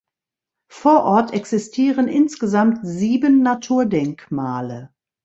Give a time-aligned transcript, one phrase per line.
[0.71, 4.89] Vor Ort existieren insgesamt sieben Naturdenkmale.